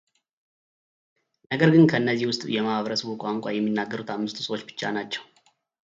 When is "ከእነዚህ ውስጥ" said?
1.91-2.43